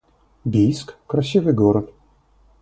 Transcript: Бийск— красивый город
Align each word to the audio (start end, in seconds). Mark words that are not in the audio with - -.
Бийск— 0.45 0.95
красивый 1.11 1.53
город 1.53 1.91